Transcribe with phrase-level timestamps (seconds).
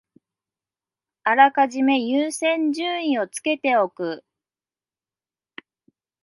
[1.25, 4.23] あらかじめ優先順位をつけておく